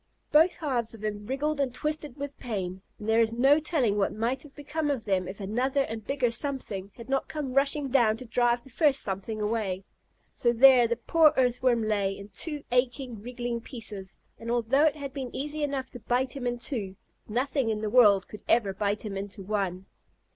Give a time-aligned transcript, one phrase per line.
[0.31, 4.11] Both halves of him wriggled and twisted with pain, and there is no telling what
[4.11, 8.17] might have become of them if another and bigger Something had not come rushing down
[8.17, 9.83] to drive the first Something away.
[10.33, 15.13] So there the poor Earthworm lay, in two aching, wriggling pieces, and although it had
[15.13, 16.95] been easy enough to bite him in two,
[17.27, 19.85] nothing in the world could ever bite him into one.